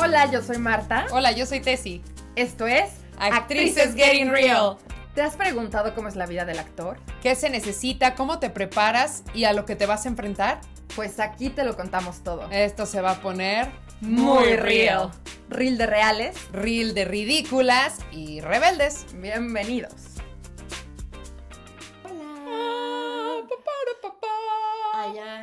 [0.00, 1.06] Hola, yo soy Marta.
[1.10, 2.02] Hola, yo soy Tessie.
[2.36, 4.76] Esto es Actrices Getting Real.
[5.12, 6.98] ¿Te has preguntado cómo es la vida del actor?
[7.20, 8.14] ¿Qué se necesita?
[8.14, 9.24] ¿Cómo te preparas?
[9.34, 10.60] ¿Y a lo que te vas a enfrentar?
[10.94, 12.48] Pues aquí te lo contamos todo.
[12.52, 15.10] Esto se va a poner Muy real.
[15.48, 16.36] Real de reales.
[16.52, 19.04] Reel de ridículas y rebeldes.
[19.14, 19.94] Bienvenidos.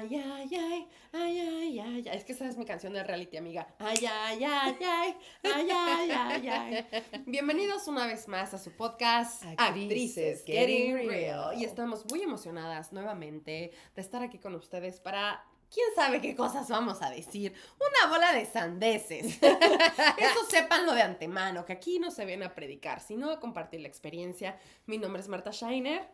[0.07, 2.15] Ay, ay, ay, ay, ay, ay, ay.
[2.15, 3.73] Es que esa es mi canción de reality, amiga.
[3.79, 6.85] Ay, ay, ay, ay, ay, ay, ay, ay.
[7.25, 11.09] Bienvenidos una vez más a su podcast Actrices Actrices Getting Getting Real.
[11.09, 11.59] Real.
[11.59, 15.43] Y estamos muy emocionadas nuevamente de estar aquí con ustedes para...
[15.73, 17.55] ¿Quién sabe qué cosas vamos a decir?
[17.79, 19.41] Una bola de sandeces.
[19.41, 23.87] Eso sépanlo de antemano, que aquí no se viene a predicar, sino a compartir la
[23.87, 24.59] experiencia.
[24.85, 26.07] Mi nombre es Marta Scheiner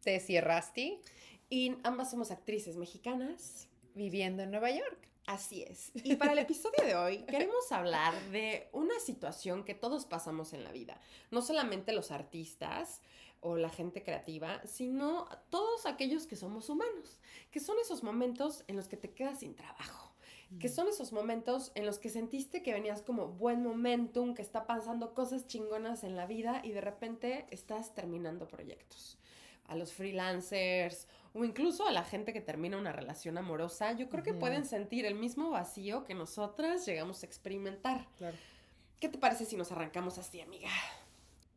[0.00, 1.00] Tessie Rasti,
[1.48, 3.68] y ambas somos actrices mexicanas.
[3.94, 5.08] viviendo en Nueva York.
[5.26, 5.90] Así es.
[5.94, 10.64] Y para el episodio de hoy queremos hablar de una situación que todos pasamos en
[10.64, 10.98] la vida.
[11.30, 13.02] No solamente los artistas
[13.40, 18.76] o la gente creativa, sino todos aquellos que somos humanos, que son esos momentos en
[18.76, 20.14] los que te quedas sin trabajo.
[20.60, 24.66] Que son esos momentos en los que sentiste que venías como buen momentum, que está
[24.66, 29.18] pasando cosas chingonas en la vida y de repente estás terminando proyectos.
[29.68, 34.24] A los freelancers o incluso a la gente que termina una relación amorosa, yo creo
[34.24, 38.06] que pueden sentir el mismo vacío que nosotras llegamos a experimentar.
[38.16, 38.36] Claro.
[38.98, 40.70] ¿Qué te parece si nos arrancamos así, amiga?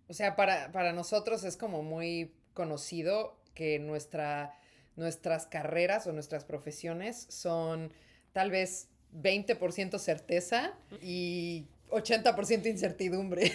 [0.09, 4.53] O sea, para, para nosotros es como muy conocido que nuestra,
[4.95, 7.91] nuestras carreras o nuestras profesiones son
[8.33, 13.51] tal vez 20% certeza y 80% incertidumbre.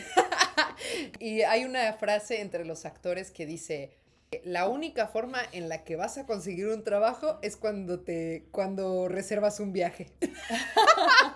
[1.20, 3.92] y hay una frase entre los actores que dice,
[4.44, 9.08] la única forma en la que vas a conseguir un trabajo es cuando te cuando
[9.08, 10.10] reservas un viaje.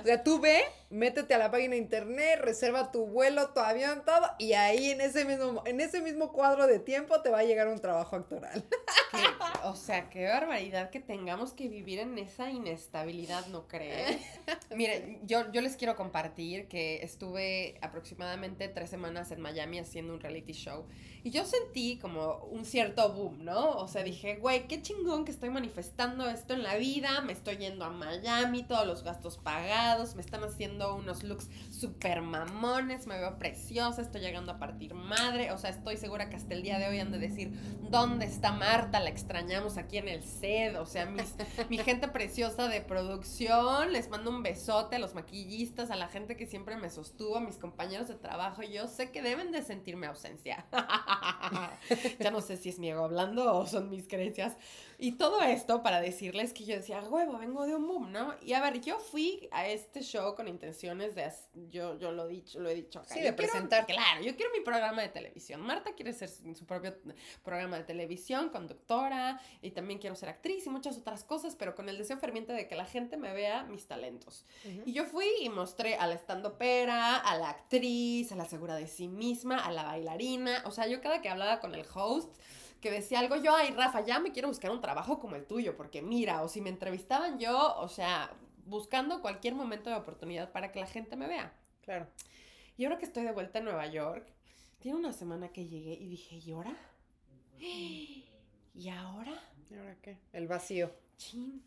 [0.00, 4.02] o sea, tú ve, métete a la página de internet, reserva tu vuelo, tu avión,
[4.04, 7.44] todo, y ahí en ese mismo, en ese mismo cuadro de tiempo te va a
[7.44, 8.64] llegar un trabajo actoral.
[9.64, 14.18] O sea, qué barbaridad que tengamos que vivir en esa inestabilidad, ¿no creen?
[14.74, 20.20] Miren, yo, yo les quiero compartir que estuve aproximadamente tres semanas en Miami haciendo un
[20.20, 20.86] reality show
[21.22, 23.72] y yo sentí como un cierto boom, ¿no?
[23.72, 27.58] O sea, dije, güey, qué chingón que estoy manifestando esto en la vida, me estoy
[27.58, 29.36] yendo a Miami, todos los gastos
[30.14, 35.50] me están haciendo unos looks súper mamones, me veo preciosa, estoy llegando a partir madre,
[35.52, 37.52] o sea, estoy segura que hasta el día de hoy han de decir,
[37.90, 39.00] ¿dónde está Marta?
[39.00, 41.34] La extrañamos aquí en el set, o sea, mis,
[41.68, 46.36] mi gente preciosa de producción, les mando un besote a los maquillistas, a la gente
[46.36, 49.96] que siempre me sostuvo, a mis compañeros de trabajo, yo sé que deben de sentir
[49.96, 50.66] mi ausencia.
[52.20, 54.56] ya no sé si es mi ego hablando o son mis creencias.
[55.02, 58.34] Y todo esto para decirles que yo decía, huevo, vengo de un boom, ¿no?
[58.42, 61.32] Y a ver, yo fui a este show con intenciones de,
[61.70, 63.14] yo, yo lo, he dicho, lo he dicho acá.
[63.14, 63.86] Sí, Yo de quiero- presentar.
[63.86, 65.62] Claro, yo quiero mi programa de televisión.
[65.62, 66.94] Marta quiere ser su su propio
[67.42, 71.88] programa de televisión, conductora, y también quiero ser actriz y muchas otras cosas, pero con
[71.88, 74.44] el deseo ferviente de que la gente me vea mis talentos.
[74.84, 78.86] Y yo fui y mostré a la estandopera, a la actriz, a la segura de
[78.86, 80.62] sí misma, a la bailarina.
[80.66, 82.36] O sea, yo cada que hablaba con el host,
[82.80, 85.76] que decía algo, yo, ay, Rafa, ya me quiero buscar un trabajo como el tuyo,
[85.76, 88.32] porque mira, o si me entrevistaban yo, o sea,
[88.66, 91.52] buscando cualquier momento de oportunidad para que la gente me vea.
[91.82, 92.06] Claro.
[92.76, 94.26] Y ahora que estoy de vuelta en Nueva York,
[94.78, 96.76] tiene una semana que llegué y dije, ¿y ahora?
[97.58, 99.32] ¿Y ahora?
[99.70, 100.16] ¿Y ahora qué?
[100.32, 101.62] El vacío, Chin.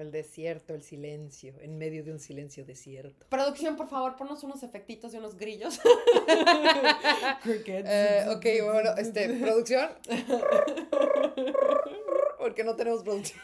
[0.00, 3.26] El desierto, el silencio, en medio de un silencio desierto.
[3.28, 5.80] Producción, por favor, ponnos unos efectitos y unos grillos.
[7.42, 9.90] Eh, ok, bueno, este, producción.
[12.38, 13.40] Porque no tenemos producción.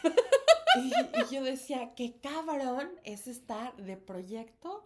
[0.76, 4.84] Y, y yo decía, qué cabrón es estar de proyecto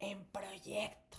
[0.00, 1.18] en proyecto.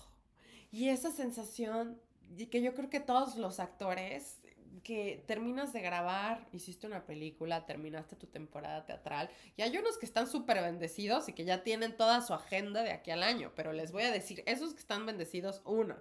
[0.71, 1.99] Y esa sensación,
[2.37, 4.42] y que yo creo que todos los actores
[4.83, 10.05] que terminas de grabar, hiciste una película, terminaste tu temporada teatral, y hay unos que
[10.05, 13.73] están súper bendecidos y que ya tienen toda su agenda de aquí al año, pero
[13.73, 15.95] les voy a decir, esos que están bendecidos, uno,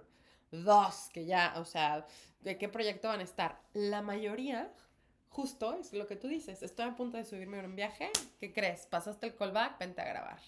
[0.51, 2.05] dos, que ya, o sea,
[2.41, 3.61] ¿de qué proyecto van a estar?
[3.73, 4.71] La mayoría
[5.33, 6.61] Justo es lo que tú dices.
[6.61, 8.11] Estoy a punto de subirme a un viaje.
[8.39, 8.85] ¿Qué crees?
[8.85, 10.39] Pasaste el callback, vente a grabar.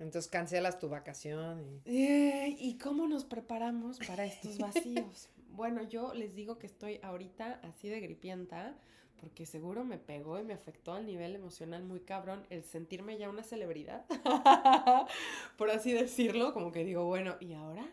[0.00, 1.80] Entonces cancelas tu vacación y...
[1.84, 5.28] Eh, ¿Y cómo nos preparamos para estos vacíos?
[5.52, 8.76] Bueno, yo les digo que estoy ahorita así de gripienta
[9.22, 13.30] porque seguro me pegó y me afectó al nivel emocional muy cabrón el sentirme ya
[13.30, 14.04] una celebridad,
[15.56, 17.86] por así decirlo, como que digo, bueno, ¿y ahora?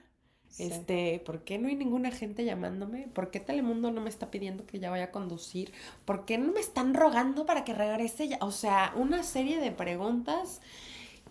[0.48, 0.64] Sí.
[0.64, 3.08] Este, ¿por qué no hay ninguna gente llamándome?
[3.14, 5.72] ¿Por qué Telemundo no me está pidiendo que ya vaya a conducir?
[6.06, 8.40] ¿Por qué no me están rogando para que regrese ya?
[8.42, 10.62] O sea, una serie de preguntas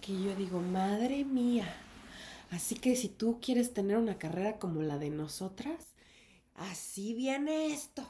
[0.00, 1.66] que yo digo, madre mía.
[2.50, 5.88] Así que si tú quieres tener una carrera como la de nosotras,
[6.58, 8.06] así viene esto.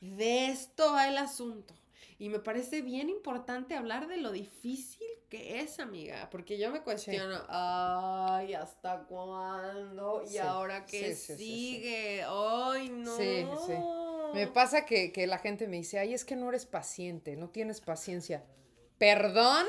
[0.00, 1.74] De esto va el asunto.
[2.20, 6.82] Y me parece bien importante hablar de lo difícil que es, amiga, porque yo me
[6.82, 10.22] cuestiono, ay, ¿hasta cuándo?
[10.24, 11.36] ¿Y Sí, ahora qué sí.
[11.36, 12.24] sigue?
[12.26, 13.16] Ay, no.
[13.16, 13.74] Sí, sí.
[14.34, 17.50] Me pasa que, que la gente me dice, ay, es que no eres paciente, no
[17.50, 18.44] tienes paciencia.
[18.98, 19.66] ¿Perdón?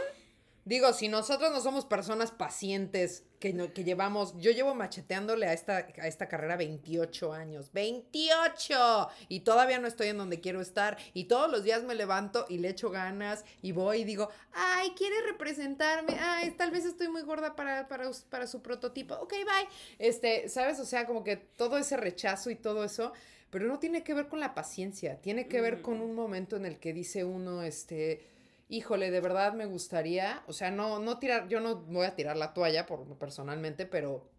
[0.69, 5.54] Digo, si nosotros no somos personas pacientes que, no- que llevamos, yo llevo macheteándole a
[5.54, 10.95] esta, a esta carrera 28 años, 28, y todavía no estoy en donde quiero estar,
[11.16, 14.92] y todos los días me levanto y le echo ganas, y voy y digo, ay,
[14.95, 19.69] quiere representarme, ay, tal vez estoy muy gorda para, para, para su prototipo, ok, bye.
[19.98, 20.80] Este, ¿sabes?
[20.80, 23.12] O sea, como que todo ese rechazo y todo eso,
[23.50, 26.68] pero no tiene que ver con la paciencia, tiene que ver con un momento en
[26.68, 28.21] el que dice uno, este,
[28.69, 32.38] híjole, de verdad me gustaría, o sea, no, no tirar, yo no voy a tirar
[32.38, 34.30] la toalla por personalmente, pero,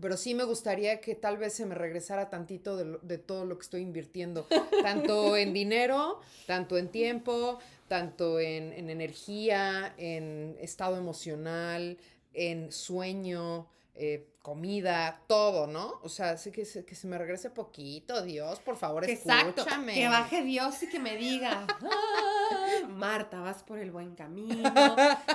[0.00, 3.56] pero sí me gustaría que tal vez se me regresara tantito de, de todo lo
[3.56, 4.46] que estoy invirtiendo,
[4.82, 11.96] tanto en dinero, tanto en tiempo, tanto en, en energía, en estado emocional,
[12.34, 16.00] en sueño, eh, comida, todo, ¿no?
[16.02, 19.94] O sea, sí que se, que se me regrese poquito, Dios, por favor, Exacto, escúchame.
[19.94, 24.72] que baje Dios y que me diga, "Ah, Marta, vas por el buen camino,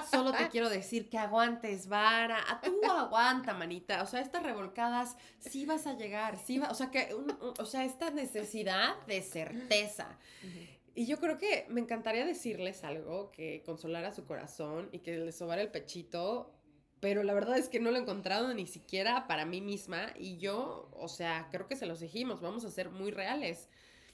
[0.09, 5.15] solo te quiero decir que aguantes vara, Ah, tú aguanta, manita, o sea, estas revolcadas
[5.39, 8.95] sí vas a llegar, sí va, o sea, que, un- un- o sea, esta necesidad
[9.05, 10.17] de certeza.
[10.95, 15.35] Y yo creo que me encantaría decirles algo que consolara su corazón y que les
[15.37, 16.51] sobara el pechito,
[16.99, 20.37] pero la verdad es que no lo he encontrado ni siquiera para mí misma y
[20.37, 23.67] yo, o sea, creo que se los dijimos, vamos a ser muy reales.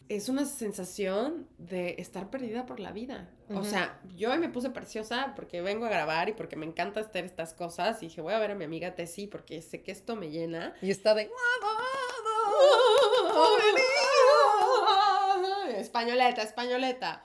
[0.09, 3.29] Es una sensación de estar perdida por la vida.
[3.49, 6.99] O sea, yo hoy me puse preciosa porque vengo a grabar y porque me encanta
[6.99, 9.91] hacer estas cosas y dije, voy a ver a mi amiga Tessie porque sé que
[9.91, 10.73] esto me llena.
[10.81, 11.29] Y está de...
[15.77, 17.23] Españoleta, españoleta.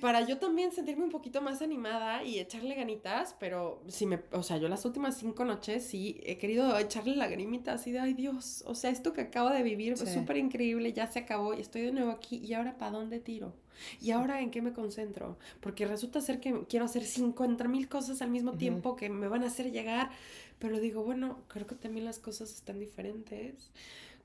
[0.00, 4.42] Para yo también sentirme un poquito más animada y echarle ganitas, pero si me, o
[4.42, 8.62] sea, yo las últimas cinco noches sí he querido echarle lagrimitas así de, ay Dios,
[8.66, 10.14] o sea, esto que acabo de vivir fue Sí.
[10.14, 13.54] súper increíble, ya se acabó y estoy de nuevo aquí y ahora para dónde tiro?
[14.00, 15.38] ¿Y ahora en qué me concentro?
[15.60, 19.44] Porque resulta ser que quiero hacer 50 mil cosas al mismo tiempo que me van
[19.44, 20.10] a hacer llegar,
[20.58, 23.70] pero digo, bueno, creo que también las cosas están diferentes.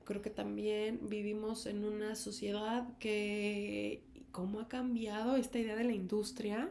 [0.04, 4.02] Creo que también vivimos en una sociedad que,
[4.34, 6.68] ¿cómo ha cambiado esta idea de la industria?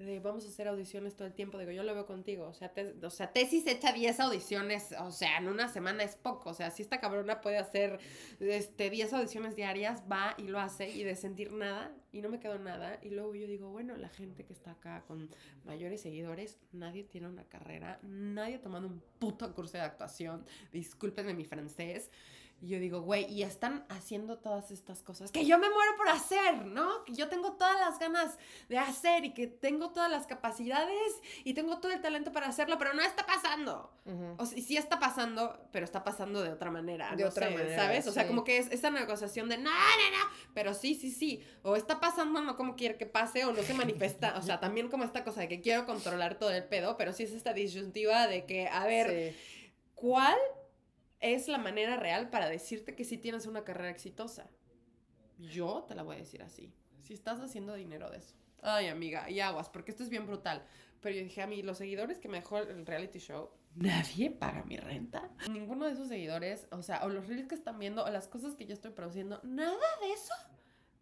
[0.00, 1.56] De vamos a hacer audiciones todo el tiempo.
[1.58, 2.48] Digo, yo lo veo contigo.
[2.48, 2.72] O sea,
[3.02, 4.94] o sea tesis echa 10 audiciones.
[5.00, 6.50] O sea, en una semana es poco.
[6.50, 8.00] O sea, si esta cabrona puede hacer
[8.40, 12.40] este, 10 audiciones diarias, va y lo hace y de sentir nada y no me
[12.40, 12.98] quedo nada.
[13.00, 15.30] Y luego yo digo, bueno, la gente que está acá con
[15.64, 20.44] mayores seguidores, nadie tiene una carrera, nadie ha tomado un puto curso de actuación.
[20.72, 22.10] Discúlpenme mi francés.
[22.60, 26.08] Y yo digo, güey, y están haciendo todas estas cosas que yo me muero por
[26.08, 27.04] hacer, ¿no?
[27.04, 28.36] Que yo tengo todas las ganas
[28.68, 32.76] de hacer y que tengo todas las capacidades y tengo todo el talento para hacerlo,
[32.78, 33.92] pero no está pasando.
[34.38, 37.14] O sea, sí está pasando, pero está pasando de otra manera.
[37.14, 38.06] De no otra sé, manera, ¿Sabes?
[38.08, 41.44] O sea, como que es esa negociación de no, no, no, pero sí, sí, sí.
[41.62, 44.36] O está pasando no como quiere que pase, o no se manifiesta.
[44.36, 47.22] O sea, también como esta cosa de que quiero controlar todo el pedo, pero sí
[47.22, 49.36] es esta disyuntiva de que, a ver, Sí.
[49.94, 50.36] ¿cuál
[51.20, 54.50] es la manera real para decirte que sí tienes una carrera exitosa?
[55.38, 56.72] Yo te la voy a decir así.
[57.00, 58.34] Si estás haciendo dinero de eso.
[58.60, 60.66] Ay, amiga, y aguas, porque esto es bien brutal.
[61.00, 64.64] Pero yo dije a mí, los seguidores que me dejó el reality show, nadie paga
[64.64, 65.30] mi renta.
[65.48, 68.56] Ninguno de esos seguidores, o sea, o los reels que están viendo, o las cosas
[68.56, 70.34] que yo estoy produciendo, nada de eso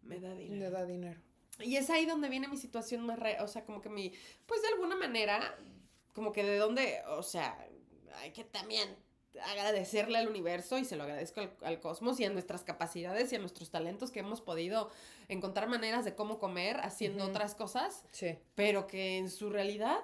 [0.03, 0.55] me da dinero.
[0.59, 1.19] Le da dinero.
[1.59, 4.13] Y es ahí donde viene mi situación más, re- o sea, como que mi,
[4.45, 5.57] pues de alguna manera,
[6.13, 7.57] como que de donde, o sea,
[8.17, 8.95] hay que también
[9.45, 13.35] agradecerle al universo y se lo agradezco al, al cosmos y a nuestras capacidades y
[13.35, 14.89] a nuestros talentos que hemos podido
[15.27, 18.37] encontrar maneras de cómo comer haciendo otras cosas, Sí.
[18.55, 19.97] pero que en su realidad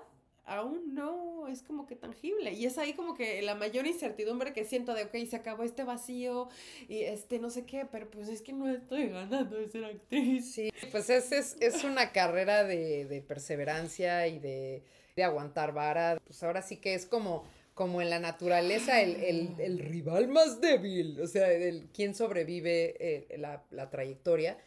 [0.46, 2.52] aún no es como que tangible.
[2.52, 5.86] Y es ahí como que la mayor incertidumbre que siento de, ok, se acabó este
[5.86, 6.50] vacío
[6.90, 10.54] y este no sé qué, pero pues es que no estoy ganando de ser actriz.
[10.54, 14.84] Sí, pues es, es, es una carrera de, de perseverancia y de,
[15.16, 16.20] de aguantar vara.
[16.26, 20.62] Pues ahora sí que es como, como en la naturaleza el, el- el rival más
[20.62, 24.58] débil, o sea, el quién sobrevive eh, la, la trayectoria.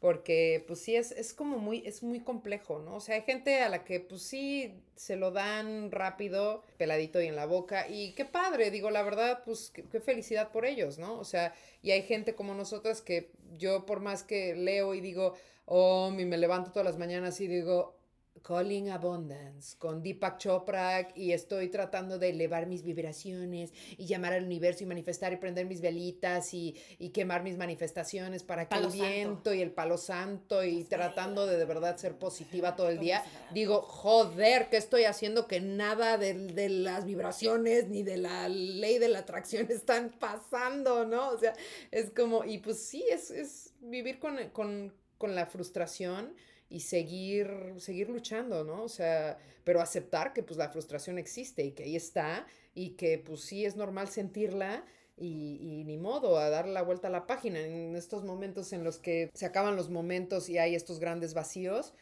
[0.00, 2.96] Porque, pues sí, es, es como muy, es muy complejo, ¿no?
[2.96, 7.26] O sea, hay gente a la que, pues sí, se lo dan rápido, peladito y
[7.28, 7.88] en la boca.
[7.88, 11.18] Y qué padre, digo, la verdad, pues qué, qué felicidad por ellos, ¿no?
[11.18, 15.34] O sea, y hay gente como nosotras que yo por más que leo y digo,
[15.64, 17.96] oh, y me levanto todas las mañanas y digo,
[18.44, 24.44] Calling Abundance con Deepak Chopra y estoy tratando de elevar mis vibraciones y llamar al
[24.44, 28.88] universo y manifestar y prender mis velitas y, y quemar mis manifestaciones para que Palo
[28.88, 29.06] el santo.
[29.06, 33.24] viento y el palo santo y tratando de de verdad ser positiva todo el día.
[33.54, 35.46] Digo, joder, ¿qué estoy haciendo?
[35.46, 41.06] Que nada de, de las vibraciones ni de la ley de la atracción están pasando,
[41.06, 41.30] ¿no?
[41.30, 41.54] O sea,
[41.90, 46.34] es como, y pues sí, es, es vivir con, con, con la frustración
[46.74, 48.82] y seguir, seguir luchando, ¿no?
[48.82, 53.18] O sea, pero aceptar que pues la frustración existe y que ahí está y que
[53.18, 54.84] pues sí es normal sentirla
[55.16, 58.82] y, y ni modo, a darle la vuelta a la página en estos momentos en
[58.82, 61.94] los que se acaban los momentos y hay estos grandes vacíos,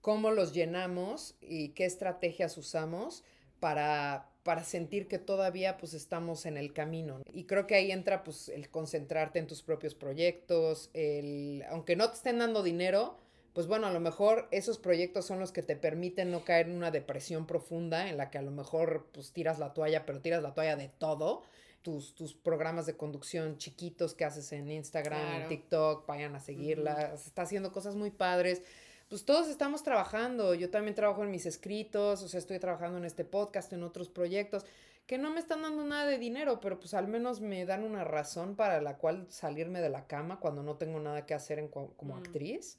[0.00, 3.22] cómo los llenamos y qué estrategias usamos
[3.60, 7.20] para, para sentir que todavía pues estamos en el camino.
[7.32, 12.08] Y creo que ahí entra pues el concentrarte en tus propios proyectos, el, aunque no
[12.08, 13.16] te estén dando dinero,
[13.56, 16.76] pues bueno, a lo mejor esos proyectos son los que te permiten no caer en
[16.76, 20.42] una depresión profunda en la que a lo mejor pues tiras la toalla, pero tiras
[20.42, 21.42] la toalla de todo.
[21.80, 25.48] Tus, tus programas de conducción chiquitos que haces en Instagram, en.
[25.48, 28.60] TikTok, vayan a seguirlas, está haciendo cosas muy padres.
[29.08, 33.06] Pues todos estamos trabajando, yo también trabajo en mis escritos, o sea, estoy trabajando en
[33.06, 34.66] este podcast, en otros proyectos,
[35.06, 38.02] que no me están dando nada de dinero, pero pues al menos me dan una
[38.04, 41.68] razón para la cual salirme de la cama cuando no tengo nada que hacer en
[41.68, 42.18] como Mm.
[42.18, 42.78] actriz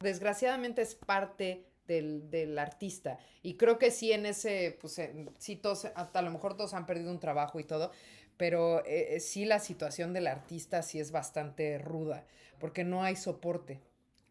[0.00, 3.18] desgraciadamente es parte del, del artista.
[3.42, 6.74] Y creo que sí en ese, pues en- sí todos, hasta a lo mejor todos
[6.74, 7.90] han perdido un trabajo y todo,
[8.36, 12.24] pero eh, eh, sí la situación del artista sí es bastante ruda,
[12.58, 13.80] porque no hay soporte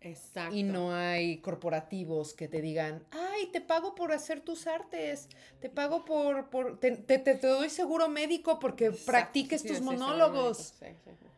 [0.05, 0.55] Exacto.
[0.55, 5.67] y no hay corporativos que te digan, ay, te pago por hacer tus artes, te
[5.69, 9.83] pago por, por te, te, te- doy seguro médico porque Exacto, practiques sí, tus sí,
[9.83, 10.75] monólogos.
[10.79, 10.85] sí.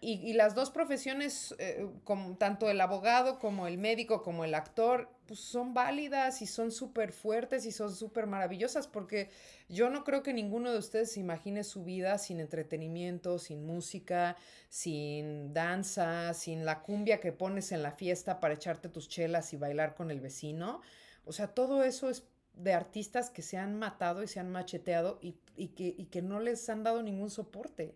[0.01, 4.53] Y, y las dos profesiones, eh, como, tanto el abogado como el médico como el
[4.53, 9.29] actor, pues son válidas y son súper fuertes y son súper maravillosas porque
[9.69, 14.37] yo no creo que ninguno de ustedes se imagine su vida sin entretenimiento, sin música,
[14.69, 19.57] sin danza, sin la cumbia que pones en la fiesta para echarte tus chelas y
[19.57, 20.81] bailar con el vecino.
[21.25, 25.19] O sea, todo eso es de artistas que se han matado y se han macheteado
[25.21, 27.95] y, y que, y que no les han dado ningún soporte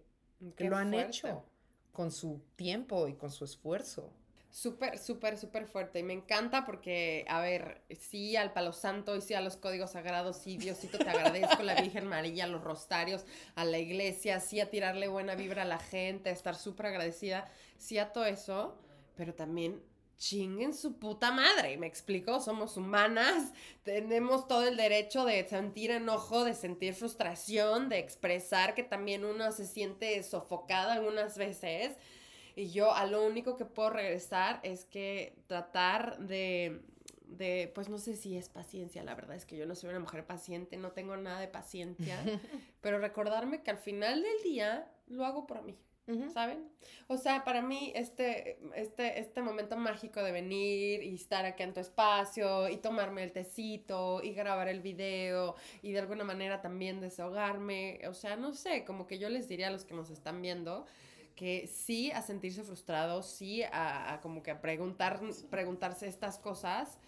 [0.56, 1.08] que Qué lo han fuerte.
[1.10, 1.46] hecho
[1.92, 4.12] con su tiempo y con su esfuerzo.
[4.52, 6.00] Súper, súper, súper fuerte.
[6.00, 9.92] Y me encanta porque, a ver, sí al palo santo y sí a los códigos
[9.92, 13.24] sagrados, sí, Diosito, te agradezco, la Virgen María, los rostarios,
[13.56, 17.50] a la iglesia, sí a tirarle buena vibra a la gente, a estar súper agradecida,
[17.78, 18.78] sí a todo eso,
[19.16, 19.82] pero también
[20.18, 23.54] chinguen su puta madre, me explico, somos humanas,
[23.84, 29.52] tenemos todo el derecho de sentir enojo, de sentir frustración, de expresar que también uno
[29.52, 31.94] se siente sofocada algunas veces.
[32.56, 36.82] Y yo a lo único que puedo regresar es que tratar de,
[37.26, 40.00] de, pues no sé si es paciencia, la verdad es que yo no soy una
[40.00, 42.18] mujer paciente, no tengo nada de paciencia,
[42.82, 45.78] pero recordarme que al final del día lo hago por mí.
[46.34, 46.68] ¿Saben?
[47.08, 51.74] O sea, para mí este, este, este momento mágico de venir y estar aquí en
[51.74, 57.00] tu espacio y tomarme el tecito y grabar el video y de alguna manera también
[57.00, 60.42] desahogarme, o sea, no sé, como que yo les diría a los que nos están
[60.42, 60.86] viendo
[61.36, 65.20] que sí a sentirse frustrados, sí a, a como que a preguntar,
[65.50, 67.00] preguntarse estas cosas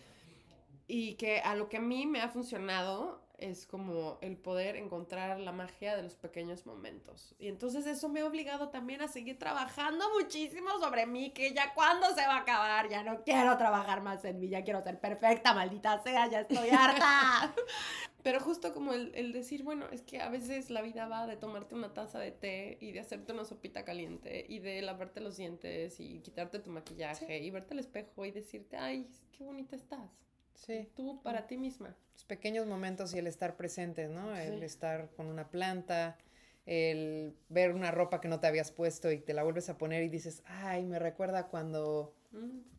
[0.87, 5.39] y que a lo que a mí me ha funcionado es como el poder encontrar
[5.39, 7.35] la magia de los pequeños momentos.
[7.39, 11.73] Y entonces eso me ha obligado también a seguir trabajando muchísimo sobre mí, que ya
[11.73, 14.99] cuándo se va a acabar, ya no quiero trabajar más en mí, ya quiero ser
[14.99, 17.53] perfecta, maldita sea, ya estoy harta.
[18.23, 21.35] Pero justo como el, el decir, bueno, es que a veces la vida va de
[21.35, 25.35] tomarte una taza de té y de hacerte una sopita caliente y de lavarte los
[25.37, 30.09] dientes y quitarte tu maquillaje y verte al espejo y decirte, ay, qué bonita estás.
[30.55, 30.87] Sí.
[30.95, 31.95] Tú para ti misma.
[32.13, 34.35] Los pequeños momentos y el estar presentes, ¿no?
[34.37, 34.65] El Sí.
[34.65, 36.17] estar con una planta,
[36.65, 40.03] el ver una ropa que no te habías puesto y te la vuelves a poner
[40.03, 42.13] y dices, ay, me recuerda cuando.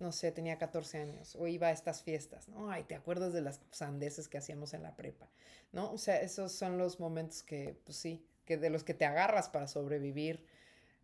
[0.00, 2.70] No sé, tenía 14 años o iba a estas fiestas, ¿no?
[2.70, 5.28] Ay, te acuerdas de las sandeces que hacíamos en la prepa,
[5.72, 5.92] ¿no?
[5.92, 9.48] O sea, esos son los momentos que, pues sí, que de los que te agarras
[9.48, 10.44] para sobrevivir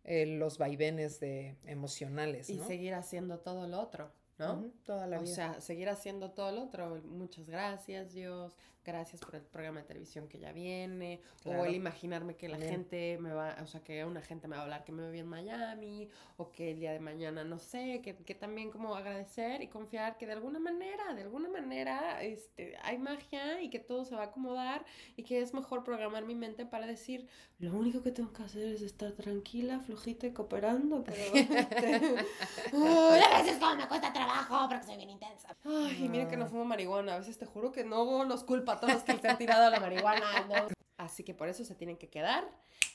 [0.03, 4.71] eh, los vaivenes de emocionales, Y seguir haciendo todo lo otro, ¿no?
[4.83, 5.33] Toda la O vida.
[5.35, 7.01] sea, seguir haciendo todo lo otro.
[7.05, 8.55] Muchas gracias, Dios.
[8.83, 11.21] Gracias por el programa de televisión que ya viene.
[11.45, 14.61] O el imaginarme que la gente me va, o sea, que una gente me va
[14.61, 16.09] a hablar que me ve en Miami.
[16.37, 20.17] O que el día de mañana, no sé, que, que también como agradecer y confiar
[20.17, 24.23] que de alguna manera, de alguna manera, este, hay magia y que todo se va
[24.23, 24.83] a acomodar.
[25.15, 27.27] Y que es mejor programar mi mente para decir,
[27.59, 31.03] lo único que tengo que hacer es estar tranquila, flojita y cooperando.
[31.03, 31.21] Pero,
[33.35, 35.55] a veces como me cuesta trabajo porque soy bien intensa.
[35.65, 37.13] Ay, mira que no fumo marihuana.
[37.13, 39.79] A veces te juro que no los culpa a todos que se han tirado la
[39.79, 40.67] marihuana.
[40.97, 42.47] Así que por eso se tienen que quedar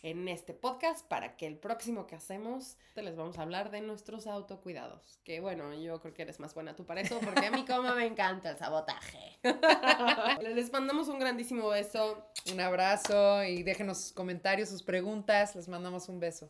[0.02, 4.26] en este podcast para que el próximo que hacemos les vamos a hablar de nuestros
[4.26, 5.18] autocuidados.
[5.24, 7.94] Que bueno, yo creo que eres más buena tú para eso porque a mí como
[7.94, 9.38] me encanta el sabotaje.
[10.54, 12.24] les mandamos un grandísimo beso.
[12.52, 15.56] Un abrazo y déjenos comentarios, sus preguntas.
[15.56, 16.48] Les mandamos un beso.